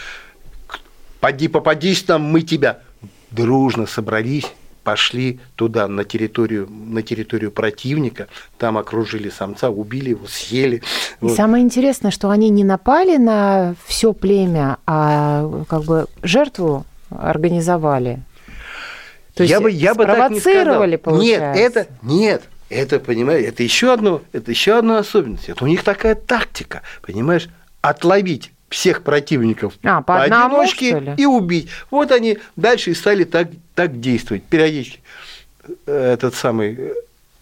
Поди, 1.21 1.49
попадись 1.49 2.07
нам, 2.07 2.23
мы 2.23 2.43
тебя. 2.43 2.81
Дружно 3.31 3.87
собрались 3.87 4.47
пошли 4.87 5.41
туда, 5.57 5.89
на 5.89 6.05
территорию, 6.05 6.69
на 6.71 7.03
территорию 7.03 7.51
противника, 7.51 8.29
там 8.57 8.79
окружили 8.79 9.31
самца, 9.31 9.69
убили 9.69 10.11
его, 10.11 10.29
съели. 10.29 10.77
И 10.77 10.83
вот. 11.23 11.35
самое 11.35 11.65
интересное, 11.65 12.13
что 12.13 12.31
они 12.31 12.51
не 12.51 12.63
напали 12.63 13.17
на 13.17 13.75
все 13.85 14.13
племя, 14.13 14.79
а 14.87 15.65
как 15.69 15.83
бы 15.83 16.07
жертву 16.23 16.87
организовали. 17.11 18.21
То 19.35 19.43
есть 19.43 19.51
я 19.51 19.61
бы, 19.61 19.73
я 19.73 19.93
бы 19.97 20.07
так 20.07 20.31
не 20.31 20.39
сказал. 20.39 20.99
Получается. 20.99 21.61
Нет, 21.61 21.77
это 21.77 21.87
нет. 22.03 22.43
Это, 22.69 23.01
понимаешь, 23.01 23.45
это 23.45 23.65
еще 23.65 23.93
одно, 23.93 24.23
это 24.33 24.53
еще 24.53 24.79
одна 24.79 24.99
особенность. 24.99 25.49
Это 25.49 25.65
у 25.65 25.67
них 25.67 25.83
такая 25.83 26.15
тактика, 26.15 26.83
понимаешь, 27.03 27.49
отловить 27.81 28.53
всех 28.77 29.03
противников 29.03 29.73
а, 29.83 30.03
по, 30.03 30.19
по 30.19 30.23
одиночке 30.25 31.15
и 31.17 31.25
убить. 31.25 31.71
Вот 31.91 32.13
они 32.13 32.39
дальше 32.57 32.91
и 32.91 32.95
стали 32.95 33.25
так, 33.25 33.49
так 33.75 34.01
действовать. 34.01 34.43
Периодически 34.43 35.01
э, 35.87 36.13
этот 36.13 36.35
самый 36.35 36.77
э, 36.79 36.95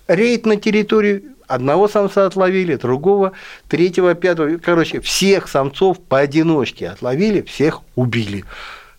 рейд 0.07 0.47
на 0.47 0.57
территорию, 0.57 1.25
одного 1.49 1.89
самца 1.89 2.27
отловили, 2.27 2.77
другого, 2.77 3.33
третьего, 3.69 4.15
пятого. 4.15 4.59
Короче, 4.59 5.01
всех 5.01 5.49
самцов 5.49 5.99
поодиночке 5.99 6.91
отловили, 6.91 7.43
всех 7.43 7.81
убили. 7.97 8.45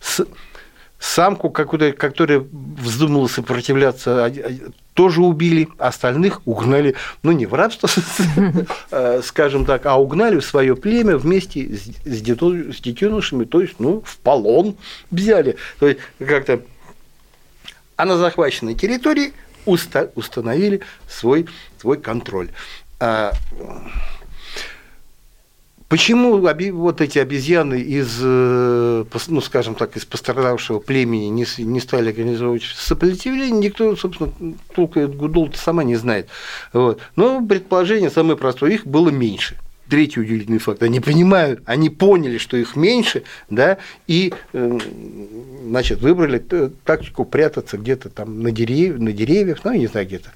С, 0.00 0.26
самку, 0.98 1.50
которая 1.50 2.44
вздумала 2.50 3.26
сопротивляться, 3.26 4.32
тоже 4.94 5.20
убили, 5.20 5.68
остальных 5.78 6.40
угнали, 6.46 6.94
ну 7.22 7.32
не 7.32 7.46
в 7.46 7.54
рабство, 7.54 7.88
э, 8.90 9.20
скажем 9.22 9.66
так, 9.66 9.86
а 9.86 10.00
угнали 10.00 10.38
в 10.38 10.44
свое 10.44 10.74
племя 10.74 11.16
вместе 11.16 11.76
с 12.04 12.20
детенышами, 12.22 13.44
то 13.44 13.60
есть, 13.60 13.74
ну, 13.78 14.02
в 14.04 14.16
полон 14.18 14.76
взяли. 15.10 15.56
То 15.78 15.88
есть, 15.88 16.00
как-то 16.18 16.62
а 17.96 18.04
на 18.04 18.16
захваченной 18.16 18.74
территории 18.74 19.32
установили 19.64 20.80
свой, 21.08 21.46
свой 21.80 21.98
контроль. 21.98 22.50
Почему 25.88 26.38
вот 26.38 27.00
эти 27.00 27.20
обезьяны 27.20 27.80
из, 27.80 28.18
э, 28.20 29.04
ну, 29.28 29.40
скажем 29.40 29.76
так, 29.76 29.96
из 29.96 30.04
пострадавшего 30.04 30.80
племени 30.80 31.26
не, 31.26 31.46
не 31.62 31.80
стали 31.80 32.08
организовывать 32.08 32.64
сопротивление, 32.64 33.52
никто, 33.52 33.94
собственно, 33.94 34.32
только 34.74 35.06
Гудол 35.06 35.52
сама 35.54 35.84
не 35.84 35.94
знает. 35.94 36.28
Вот. 36.72 37.00
Но 37.14 37.44
предположение 37.46 38.10
самое 38.10 38.36
простое, 38.36 38.72
их 38.72 38.84
было 38.84 39.10
меньше. 39.10 39.56
Третий 39.88 40.18
удивительный 40.18 40.58
факт. 40.58 40.82
Они 40.82 40.98
понимают, 40.98 41.60
они 41.66 41.88
поняли, 41.88 42.38
что 42.38 42.56
их 42.56 42.74
меньше, 42.74 43.22
да, 43.48 43.78
и 44.08 44.34
э, 44.52 44.78
значит, 45.66 46.00
выбрали 46.00 46.38
тактику 46.84 47.24
прятаться 47.24 47.78
где-то 47.78 48.10
там 48.10 48.42
на, 48.42 48.50
дерев... 48.50 48.98
на 48.98 49.12
деревьях, 49.12 49.60
ну, 49.62 49.70
я 49.70 49.78
не 49.78 49.86
знаю, 49.86 50.06
где-то 50.06 50.30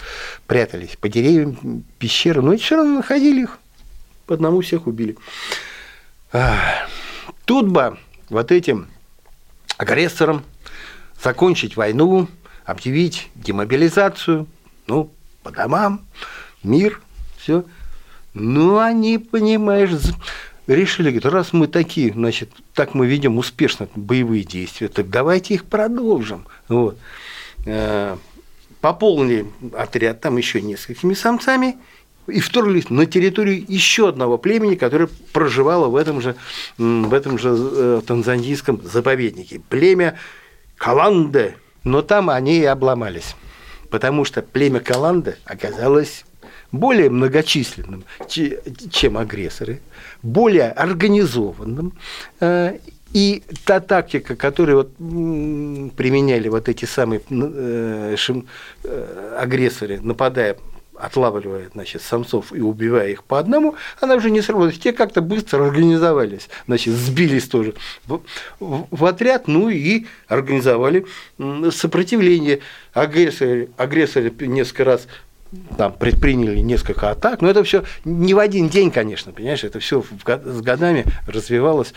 прятались 0.46 0.96
по 1.00 1.08
деревьям, 1.08 1.82
пещеры, 1.98 2.40
но 2.40 2.56
все 2.56 2.76
равно 2.76 2.98
находили 2.98 3.42
их 3.42 3.58
по 4.30 4.34
одному 4.34 4.60
всех 4.60 4.86
убили. 4.86 5.16
Тут 7.46 7.66
бы 7.66 7.98
вот 8.28 8.52
этим 8.52 8.86
агрессорам 9.76 10.44
закончить 11.20 11.76
войну, 11.76 12.28
объявить 12.64 13.28
демобилизацию, 13.34 14.46
ну, 14.86 15.10
по 15.42 15.50
домам, 15.50 16.06
мир, 16.62 17.00
все. 17.38 17.64
Ну, 18.32 18.78
они, 18.78 19.18
понимаешь, 19.18 19.90
решили, 20.68 21.10
говорят, 21.10 21.32
раз 21.32 21.52
мы 21.52 21.66
такие, 21.66 22.12
значит, 22.12 22.50
так 22.72 22.94
мы 22.94 23.08
видим 23.08 23.36
успешно 23.36 23.88
боевые 23.96 24.44
действия, 24.44 24.86
так 24.86 25.10
давайте 25.10 25.54
их 25.54 25.64
продолжим. 25.64 26.46
Вот. 26.68 26.96
Э, 27.66 28.16
пополнили 28.80 29.50
отряд 29.76 30.20
там 30.20 30.36
еще 30.36 30.62
несколькими 30.62 31.14
самцами 31.14 31.78
и 32.26 32.40
вторглись 32.40 32.90
на 32.90 33.06
территорию 33.06 33.64
еще 33.66 34.08
одного 34.08 34.38
племени, 34.38 34.74
которое 34.74 35.08
проживало 35.32 35.88
в 35.88 35.96
этом 35.96 36.20
же, 36.20 36.36
в 36.78 37.12
этом 37.12 37.38
же 37.38 37.56
э, 37.56 38.02
танзанийском 38.06 38.80
заповеднике. 38.84 39.60
Племя 39.68 40.18
Каланде. 40.76 41.56
Но 41.84 42.02
там 42.02 42.30
они 42.30 42.58
и 42.58 42.64
обломались, 42.64 43.34
потому 43.90 44.24
что 44.24 44.42
племя 44.42 44.80
Каланде 44.80 45.38
оказалось 45.44 46.24
более 46.72 47.10
многочисленным, 47.10 48.04
чем 48.28 49.16
агрессоры, 49.16 49.80
более 50.22 50.70
организованным. 50.70 51.94
Э, 52.40 52.78
и 53.12 53.42
та 53.64 53.80
тактика, 53.80 54.36
которую 54.36 54.76
вот 54.76 54.96
применяли 54.96 56.48
вот 56.48 56.68
эти 56.68 56.84
самые 56.84 57.20
э, 57.28 58.16
агрессоры, 59.36 60.00
нападая 60.00 60.56
отлавливая 61.00 61.70
значит, 61.72 62.02
самцов 62.02 62.52
и 62.52 62.60
убивая 62.60 63.08
их 63.08 63.24
по 63.24 63.38
одному, 63.38 63.74
она 64.00 64.14
уже 64.14 64.30
не 64.30 64.42
сработает. 64.42 64.80
Те 64.80 64.92
как-то 64.92 65.20
быстро 65.20 65.66
организовались, 65.66 66.48
значит, 66.66 66.94
сбились 66.94 67.48
тоже 67.48 67.74
в, 68.06 68.20
в, 68.60 68.86
в 68.90 69.04
отряд, 69.04 69.48
ну 69.48 69.68
и 69.68 70.06
организовали 70.28 71.06
сопротивление. 71.70 72.60
Агрессоры, 72.92 73.70
агрессоры 73.76 74.32
несколько 74.40 74.84
раз 74.84 75.06
там 75.76 75.92
предприняли 75.92 76.60
несколько 76.60 77.10
атак, 77.10 77.40
но 77.40 77.48
это 77.50 77.64
все 77.64 77.84
не 78.04 78.34
в 78.34 78.38
один 78.38 78.68
день, 78.68 78.90
конечно, 78.90 79.32
понимаешь, 79.32 79.64
это 79.64 79.80
все 79.80 80.04
с 80.24 80.60
годами 80.60 81.04
развивалось. 81.26 81.92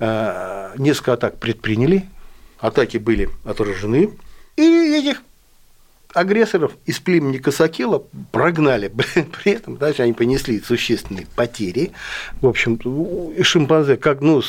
А, 0.00 0.72
несколько 0.76 1.12
атак 1.12 1.38
предприняли, 1.38 2.06
атаки 2.58 2.98
были 2.98 3.28
отражены, 3.44 4.10
и 4.56 4.62
этих 4.62 5.22
агрессоров 6.16 6.72
из 6.86 6.98
племени 6.98 7.36
Касакила 7.38 8.02
прогнали. 8.32 8.88
При 9.42 9.52
этом 9.52 9.76
даже 9.76 10.02
они 10.02 10.14
понесли 10.14 10.60
существенные 10.60 11.26
потери. 11.36 11.92
В 12.40 12.46
общем, 12.46 12.80
шимпанзе 13.42 13.96
как, 13.96 14.22
ну, 14.22 14.42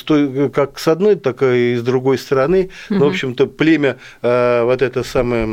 как 0.53 0.79
с 0.79 0.87
одной, 0.87 1.15
так 1.15 1.43
и 1.43 1.75
с 1.75 1.81
другой 1.81 2.17
стороны. 2.17 2.69
Угу. 2.89 2.99
Ну, 2.99 3.05
в 3.05 3.09
общем-то, 3.09 3.47
племя 3.47 3.97
э, 4.21 4.63
вот 4.63 4.81
это 4.81 5.03
самое 5.03 5.45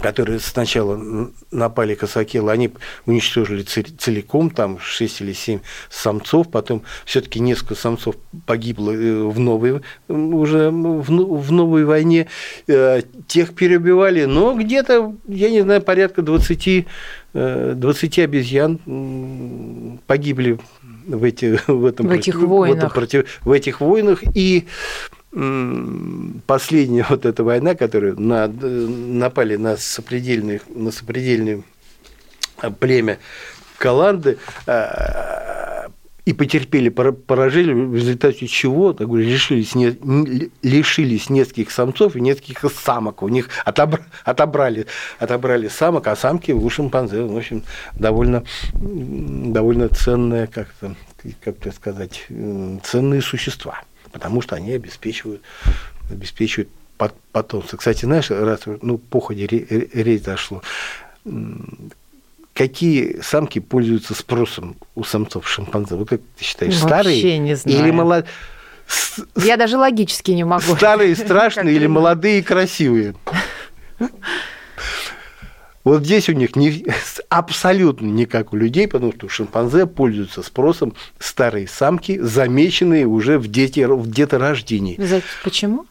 которые 0.00 0.40
сначала 0.40 1.30
напали 1.50 1.94
Касакелы, 1.94 2.50
они 2.50 2.70
уничтожили 3.06 3.62
целиком, 3.62 4.50
там 4.50 4.78
6 4.78 5.20
или 5.20 5.32
7 5.32 5.60
самцов, 5.90 6.50
потом 6.50 6.82
все-таки 7.04 7.40
несколько 7.40 7.74
самцов 7.74 8.16
погибло 8.46 8.92
э, 8.92 9.22
в 9.24 9.38
новой, 9.38 9.82
уже 10.08 10.70
в 10.70 11.52
новой 11.52 11.84
войне, 11.84 12.28
э, 12.66 13.02
тех 13.26 13.54
перебивали, 13.54 14.24
но 14.24 14.54
где-то, 14.54 15.14
я 15.28 15.50
не 15.50 15.62
знаю, 15.62 15.82
порядка 15.82 16.22
20, 16.22 16.86
20 17.34 18.18
э, 18.18 18.24
обезьян 18.24 20.00
погибли 20.06 20.58
в, 21.06 21.24
эти, 21.24 21.60
в, 21.66 21.84
этом, 21.84 22.08
в 22.08 22.10
этих 22.10 22.36
войнах. 22.36 22.74
В, 22.74 22.78
этом 22.78 22.90
против, 22.90 23.40
в 23.44 23.50
этих 23.50 23.80
войнах, 23.80 24.22
и 24.34 24.66
последняя 26.46 27.06
вот 27.10 27.26
эта 27.26 27.42
война, 27.42 27.74
которую 27.74 28.20
на, 28.20 28.46
напали 28.46 29.56
на 29.56 29.76
сопредельные, 29.76 30.60
на 30.68 30.90
сопредельное 30.90 31.62
племя 32.78 33.18
Каланды, 33.78 34.38
а, 34.66 35.90
и 36.24 36.32
потерпели 36.32 36.88
поражение, 36.88 37.74
в 37.74 37.94
результате 37.94 38.46
чего 38.46 38.94
так 38.94 39.08
говорю, 39.08 39.26
лишились, 39.26 39.74
не, 39.74 39.98
лишились 40.62 41.28
нескольких 41.28 41.70
самцов 41.70 42.16
и 42.16 42.20
нескольких 42.20 42.64
самок. 42.72 43.22
У 43.22 43.28
них 43.28 43.50
отобрали, 43.66 44.06
отобрали, 44.24 44.86
отобрали 45.18 45.68
самок, 45.68 46.06
а 46.06 46.16
самки 46.16 46.52
у 46.52 46.70
шимпанзе, 46.70 47.24
в 47.24 47.36
общем, 47.36 47.62
довольно, 47.92 48.42
довольно 48.72 49.88
ценные, 49.88 50.46
как-то, 50.46 50.94
как 51.42 51.56
сказать, 51.74 52.26
ценные 52.84 53.20
существа 53.20 53.82
потому 54.14 54.40
что 54.40 54.54
они 54.54 54.72
обеспечивают, 54.72 55.42
обеспечивают 56.08 56.70
потомство. 57.32 57.76
Кстати, 57.76 58.04
знаешь, 58.04 58.30
раз 58.30 58.60
ну, 58.80 58.96
походе 58.96 59.46
речь 59.46 60.22
зашло, 60.22 60.62
какие 62.54 63.20
самки 63.20 63.58
пользуются 63.58 64.14
спросом 64.14 64.76
у 64.94 65.02
самцов 65.02 65.48
шимпанзе? 65.48 65.96
Вы 65.96 66.06
как 66.06 66.20
ты 66.38 66.44
считаешь, 66.44 66.74
Вообще 66.74 66.88
старые 66.88 67.38
не 67.38 67.56
знаю. 67.56 67.78
или 67.80 67.90
молодые? 67.90 68.30
Я 69.36 69.56
даже 69.56 69.76
логически 69.76 70.30
не 70.30 70.44
могу. 70.44 70.76
Старые, 70.76 71.16
страшные 71.16 71.74
или 71.74 71.88
молодые 71.88 72.38
и 72.38 72.42
красивые? 72.42 73.14
Вот 75.84 76.02
здесь 76.02 76.30
у 76.30 76.32
них 76.32 76.56
не, 76.56 76.86
абсолютно 77.28 78.06
не 78.06 78.24
как 78.24 78.54
у 78.54 78.56
людей, 78.56 78.88
потому 78.88 79.12
что 79.12 79.28
шимпанзе 79.28 79.86
пользуются 79.86 80.42
спросом 80.42 80.94
старые 81.18 81.68
самки, 81.68 82.18
замеченные 82.18 83.06
уже 83.06 83.38
в, 83.38 83.48
дети, 83.48 83.84
в 83.84 84.10
деторождении. 84.10 84.98
Почему? 85.42 85.86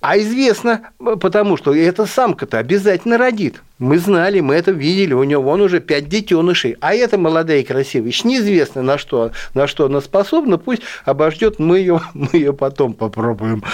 А 0.00 0.16
известно, 0.18 0.90
потому 0.98 1.56
что 1.56 1.74
эта 1.74 2.06
самка-то 2.06 2.58
обязательно 2.58 3.18
родит. 3.18 3.62
Мы 3.78 3.98
знали, 3.98 4.38
мы 4.38 4.54
это 4.54 4.70
видели, 4.70 5.12
у 5.12 5.24
него 5.24 5.42
вон 5.42 5.60
уже 5.60 5.80
пять 5.80 6.08
детенышей. 6.08 6.76
А 6.80 6.94
эта 6.94 7.18
молодая 7.18 7.60
и 7.60 7.64
красивая, 7.64 8.08
еще 8.08 8.28
неизвестно, 8.28 8.82
на 8.82 8.96
что, 8.96 9.32
на 9.54 9.66
что 9.66 9.86
она 9.86 10.00
способна, 10.00 10.56
пусть 10.56 10.82
обождет, 11.04 11.58
мы 11.58 11.80
ее, 11.80 12.00
мы 12.14 12.28
ее 12.32 12.52
потом 12.52 12.94
попробуем, 12.94 13.64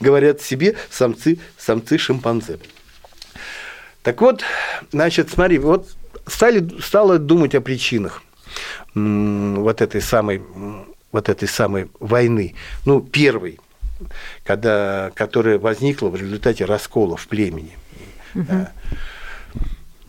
говорят 0.00 0.42
себе 0.42 0.74
самцы, 0.90 1.38
самцы 1.56 1.96
шимпанзе. 1.96 2.58
Так 4.06 4.20
вот, 4.20 4.44
значит, 4.92 5.30
смотри, 5.30 5.58
вот 5.58 5.88
стали, 6.28 6.80
стало 6.80 7.18
думать 7.18 7.56
о 7.56 7.60
причинах 7.60 8.22
вот 8.94 9.82
этой 9.82 10.00
самой, 10.00 10.44
вот 11.10 11.28
этой 11.28 11.48
самой 11.48 11.90
войны. 11.98 12.54
Ну, 12.84 13.00
первой, 13.00 13.58
когда, 14.44 15.10
которая 15.16 15.58
возникла 15.58 16.08
в 16.08 16.14
результате 16.14 16.66
расколов 16.66 17.26
племени. 17.26 17.76
Угу. 18.36 18.68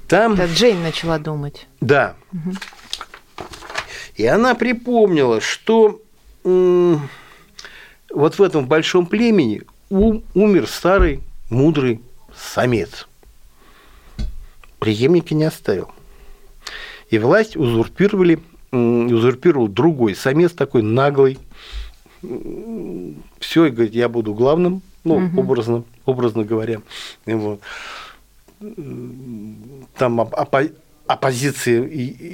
Там... 0.08 0.34
Это 0.34 0.46
Джейн 0.46 0.84
начала 0.84 1.18
думать. 1.18 1.66
Да. 1.82 2.14
Угу. 2.34 2.54
И 4.18 4.28
она 4.28 4.54
припомнила, 4.54 5.42
что 5.42 6.04
вот 6.44 7.02
в 8.12 8.44
этом 8.44 8.68
большом 8.68 9.08
племени 9.08 9.64
умер 9.90 10.68
старый 10.68 11.22
мудрый 11.50 12.00
самец 12.38 13.07
преемника 14.80 15.36
не 15.36 15.46
оставил. 15.46 15.90
И 17.10 17.20
власть 17.20 17.56
узурпировали, 17.56 18.40
узурпировал 18.72 19.68
другой 19.68 20.16
самец 20.16 20.52
такой 20.52 20.82
наглый. 20.82 21.40
Все, 23.40 23.66
и 23.66 23.70
говорит, 23.70 23.94
я 23.94 24.10
буду 24.10 24.34
главным, 24.34 24.82
ну, 25.04 25.16
угу. 25.16 25.42
образно, 25.42 25.84
образно 26.06 26.44
говоря. 26.44 26.82
Вот. 27.26 27.62
Там 29.98 30.20
оппо 30.20 30.70
оппозиции 31.06 31.90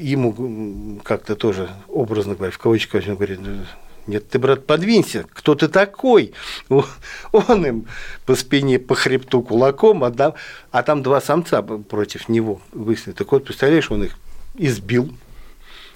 ему 0.10 1.00
как-то 1.04 1.36
тоже, 1.36 1.70
образно 1.88 2.34
говоря, 2.34 2.52
в 2.52 2.58
кавычках, 2.58 3.04
он 3.08 3.16
говорит, 3.16 3.40
нет, 4.06 4.30
ты, 4.30 4.40
брат, 4.40 4.66
подвинься. 4.66 5.26
Кто 5.34 5.56
ты 5.56 5.68
такой? 5.68 6.34
Он 7.32 7.66
им 7.66 7.88
по 8.26 8.36
спине, 8.36 8.80
по 8.80 8.96
хребту 8.96 9.42
кулаком, 9.42 10.04
а 10.04 10.12
там, 10.12 10.34
а 10.72 10.84
там 10.84 11.04
два 11.04 11.22
самца 11.22 11.62
против 11.62 12.28
него 12.28 12.62
выстрелили. 12.72 13.18
Так 13.18 13.32
вот, 13.32 13.46
представляешь, 13.46 13.90
он 13.92 14.04
их 14.04 14.18
избил, 14.56 15.16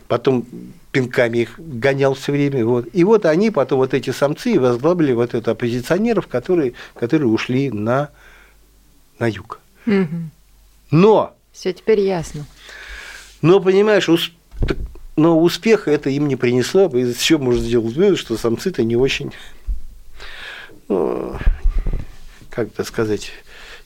потом 0.08 0.46
пинками 0.92 1.40
их 1.40 1.60
гонял 1.60 2.14
все 2.14 2.32
время. 2.32 2.66
Вот. 2.66 2.88
И 2.94 3.04
вот 3.04 3.26
они 3.26 3.52
потом, 3.52 3.80
вот 3.80 3.94
эти 3.94 4.12
самцы, 4.12 4.60
возглавили 4.60 5.12
вот 5.12 5.34
это 5.34 5.52
оппозиционеров, 5.52 6.28
которые, 6.28 6.74
которые 6.96 7.28
ушли 7.28 7.70
на, 7.72 8.10
на 9.20 9.30
юг. 9.30 9.60
Угу. 9.86 10.30
Но... 10.92 11.36
Все 11.52 11.74
теперь 11.74 12.00
ясно. 12.00 12.46
Но, 13.42 13.60
понимаешь, 13.60 14.10
но 15.18 15.38
успеха 15.40 15.92
это 15.92 16.10
им 16.10 16.28
не 16.28 16.36
принесло, 16.36 16.88
из 16.88 17.20
чего 17.20 17.44
можно 17.44 17.62
сделать 17.62 17.96
вывод, 17.96 18.20
что 18.20 18.38
самцы-то 18.38 18.84
не 18.84 18.96
очень, 18.96 19.34
ну, 20.88 21.36
как 22.50 22.68
это 22.68 22.84
сказать, 22.84 23.32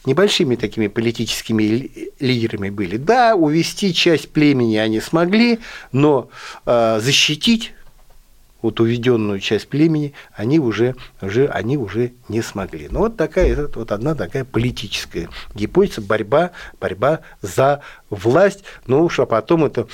небольшими 0.06 0.56
такими 0.56 0.88
политическими 0.88 1.90
лидерами 2.20 2.70
были. 2.70 2.98
Да, 2.98 3.36
увести 3.36 3.94
часть 3.94 4.30
племени 4.30 4.76
они 4.76 5.00
смогли, 5.00 5.60
но 5.92 6.30
э, 6.66 7.00
защитить 7.02 7.74
вот 8.62 8.80
уведенную 8.80 9.40
часть 9.40 9.68
племени 9.70 10.14
они 10.34 10.60
уже, 10.60 10.96
уже, 11.22 11.48
они 11.48 11.78
уже 11.78 12.12
не 12.30 12.42
смогли. 12.42 12.90
Ну, 12.92 13.00
вот 13.00 13.18
такая, 13.18 13.68
вот 13.74 13.92
одна 13.92 14.16
такая 14.16 14.44
политическая 14.44 15.30
гипотеза, 15.56 16.02
борьба, 16.02 16.52
борьба 16.80 17.22
за 17.42 17.82
власть, 18.10 18.64
ну 18.86 19.06
уж, 19.06 19.20
а 19.20 19.26
потом 19.26 19.66
это 19.66 19.88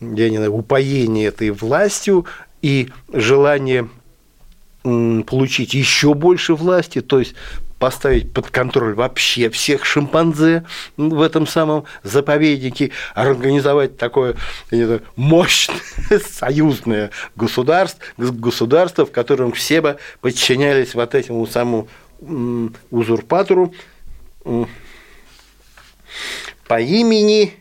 я 0.00 0.30
не 0.30 0.36
знаю, 0.36 0.54
упоение 0.54 1.28
этой 1.28 1.50
властью 1.50 2.26
и 2.62 2.90
желание 3.12 3.88
получить 4.82 5.74
еще 5.74 6.14
больше 6.14 6.54
власти, 6.54 7.00
то 7.00 7.18
есть 7.18 7.34
поставить 7.78 8.32
под 8.32 8.50
контроль 8.50 8.94
вообще 8.94 9.50
всех 9.50 9.84
шимпанзе 9.84 10.64
в 10.96 11.20
этом 11.20 11.46
самом 11.46 11.84
заповеднике, 12.02 12.92
организовать 13.14 13.98
такое 13.98 14.36
знаю, 14.70 15.02
мощное 15.16 15.80
союзное 16.24 17.10
государство, 17.34 18.02
государство, 18.16 19.04
в 19.04 19.12
котором 19.12 19.52
все 19.52 19.80
бы 19.80 19.98
подчинялись 20.20 20.94
вот 20.94 21.14
этому 21.14 21.46
самому 21.46 21.88
узурпатору 22.90 23.74
по 26.66 26.80
имени 26.80 27.54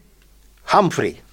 Хамфри. 0.63 1.25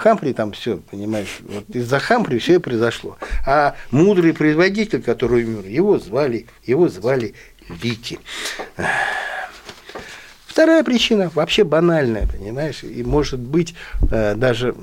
Хамфри 0.00 0.32
там 0.32 0.52
все, 0.52 0.78
понимаешь, 0.78 1.40
вот 1.40 1.64
из-за 1.68 1.98
Хамфри 1.98 2.38
все 2.38 2.54
и 2.54 2.58
произошло. 2.58 3.18
А 3.46 3.74
мудрый 3.90 4.32
производитель, 4.32 5.02
который 5.02 5.44
умер, 5.44 5.66
его 5.66 5.98
звали, 5.98 6.46
его 6.64 6.88
звали 6.88 7.34
Вики. 7.68 8.18
Вторая 10.46 10.82
причина 10.82 11.30
вообще 11.34 11.64
банальная, 11.64 12.26
понимаешь, 12.26 12.82
и 12.82 13.02
может 13.04 13.40
быть 13.40 13.74
э, 14.10 14.34
даже 14.34 14.74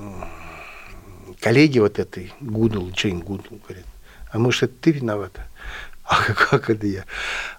коллеги 1.42 1.80
вот 1.80 2.00
этой 2.00 2.32
Гудл, 2.40 2.90
Джейн 2.92 3.20
Гудл 3.20 3.60
говорят, 3.68 3.86
а 4.32 4.40
может 4.40 4.64
это 4.64 4.74
ты 4.82 4.92
виновата? 4.92 5.48
А 6.04 6.24
как 6.34 6.70
это 6.70 6.88
я? 6.88 7.04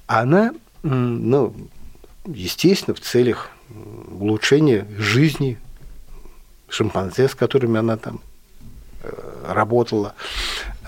Она, 0.07 0.55
ну, 0.83 1.55
естественно, 2.25 2.94
в 2.94 3.01
целях 3.01 3.51
улучшения 4.11 4.87
жизни 4.97 5.59
шимпанзе, 6.68 7.28
с 7.28 7.35
которыми 7.35 7.78
она 7.78 7.96
там 7.96 8.20
э, 9.02 9.44
работала, 9.48 10.14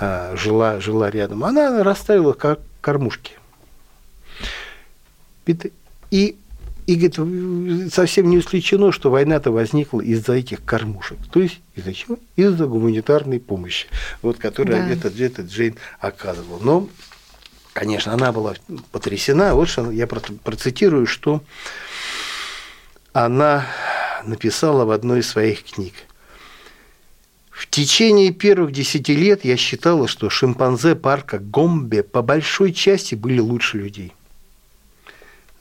э, 0.01 0.37
жила, 0.37 0.81
жила 0.81 1.11
рядом, 1.11 1.45
она 1.45 1.83
расставила 1.83 2.33
как 2.33 2.61
кормушки. 2.81 3.35
И, 6.11 6.37
и 6.87 6.95
говорит, 6.95 7.93
совсем 7.93 8.31
не 8.31 8.39
исключено, 8.39 8.93
что 8.93 9.11
война-то 9.11 9.51
возникла 9.51 10.01
из-за 10.01 10.35
этих 10.35 10.65
кормушек. 10.65 11.19
То 11.33 11.41
есть 11.41 11.61
из-за 11.75 11.93
чего? 11.93 12.19
Из-за 12.37 12.67
гуманитарной 12.67 13.41
помощи, 13.41 13.87
вот, 14.23 14.39
которую 14.39 14.77
да. 14.77 14.89
этот, 14.89 15.19
этот 15.19 15.47
Джейн 15.47 15.77
оказывал. 15.99 16.61
Но, 16.61 16.89
конечно, 17.73 18.13
она 18.13 18.33
была 18.33 18.55
потрясена. 18.93 19.55
Вот 19.55 19.69
что 19.69 19.91
я 19.91 20.07
процитирую, 20.07 21.07
что 21.07 21.43
она 23.13 23.67
написала 24.25 24.85
в 24.85 24.91
одной 24.91 25.21
из 25.21 25.29
своих 25.29 25.65
книг. 25.65 25.95
В 27.51 27.69
течение 27.69 28.33
первых 28.33 28.73
десяти 28.73 29.15
лет 29.15 29.45
я 29.45 29.57
считала, 29.57 30.09
что 30.09 30.31
шимпанзе 30.31 30.95
парка 30.95 31.39
Гомбе 31.39 32.03
по 32.03 32.23
большой 32.23 32.73
части 32.73 33.15
были 33.15 33.39
лучше 33.39 33.79
людей. 33.79 34.15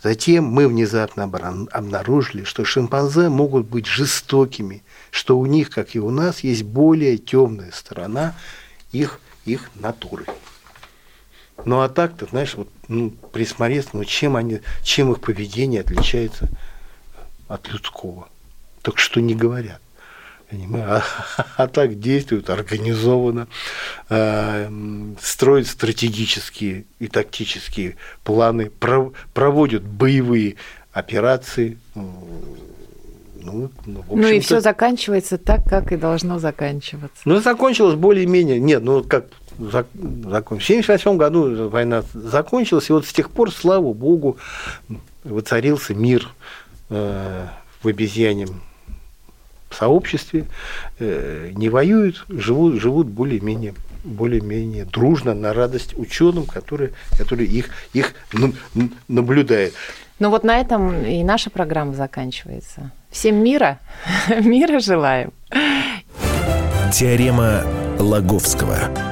Затем 0.01 0.45
мы 0.45 0.69
внезапно 0.69 1.25
обнаружили, 1.25 2.45
что 2.45 2.63
шимпанзе 2.63 3.27
могут 3.27 3.67
быть 3.67 3.85
жестокими, 3.85 4.81
что 5.11 5.37
у 5.37 5.45
них, 5.45 5.69
как 5.69 5.93
и 5.93 5.99
у 5.99 6.09
нас, 6.09 6.39
есть 6.39 6.63
более 6.63 7.17
темная 7.17 7.71
сторона 7.71 8.33
их, 8.93 9.19
их 9.43 9.69
натуры. 9.75 10.25
Ну 11.65 11.81
а 11.81 11.89
так, 11.89 12.15
ты 12.15 12.27
знаешь, 12.27 12.55
вот, 12.55 12.69
ну, 12.87 13.09
присмотреться, 13.09 13.91
ну, 13.93 14.05
чем, 14.05 14.37
они, 14.37 14.61
чем 14.83 15.11
их 15.11 15.19
поведение 15.19 15.81
отличается 15.81 16.47
от 17.49 17.67
людского. 17.67 18.29
Так 18.89 18.99
что 18.99 19.21
не 19.21 19.35
говорят. 19.35 19.81
А, 20.73 21.03
а 21.57 21.67
так 21.67 21.99
действуют 21.99 22.49
организованно, 22.49 23.47
э, 24.09 24.67
строят 25.21 25.67
стратегические 25.67 26.85
и 26.97 27.07
тактические 27.07 27.97
планы, 28.23 28.71
пров, 28.71 29.13
проводят 29.35 29.83
боевые 29.83 30.55
операции. 30.91 31.77
Ну, 31.93 33.69
ну, 33.85 34.03
ну 34.09 34.27
и 34.27 34.39
все 34.39 34.59
заканчивается 34.59 35.37
так, 35.37 35.63
как 35.65 35.91
и 35.91 35.97
должно 35.97 36.39
заканчиваться. 36.39 37.21
Ну, 37.25 37.39
закончилось 37.41 37.95
более-менее. 37.95 38.59
Нет, 38.59 38.81
ну 38.81 39.03
как 39.03 39.25
закон. 39.59 40.57
В 40.59 40.63
1978 40.63 41.17
году 41.17 41.69
война 41.69 42.03
закончилась, 42.13 42.89
и 42.89 42.93
вот 42.93 43.05
с 43.05 43.13
тех 43.13 43.29
пор, 43.29 43.51
слава 43.51 43.93
богу, 43.93 44.37
воцарился 45.23 45.93
мир 45.93 46.27
э, 46.89 47.45
в 47.83 47.87
обезьяньем 47.87 48.61
сообществе, 49.75 50.45
э, 50.99 51.51
не 51.53 51.69
воюют, 51.69 52.25
живут, 52.29 52.81
живут 52.81 53.07
более-менее 53.07 53.73
более-менее 54.03 54.85
дружно 54.85 55.33
на 55.33 55.53
радость 55.53 55.97
ученым, 55.97 56.45
которые, 56.45 56.91
которые 57.17 57.47
их, 57.47 57.69
их 57.93 58.13
наблюдают. 59.07 59.73
Ну 60.19 60.29
вот 60.29 60.43
на 60.43 60.59
этом 60.59 61.05
и 61.05 61.23
наша 61.23 61.49
программа 61.49 61.93
заканчивается. 61.93 62.91
Всем 63.09 63.35
мира, 63.43 63.79
мира 64.41 64.79
желаем. 64.79 65.31
Теорема 66.91 67.63
Лаговского. 67.99 69.08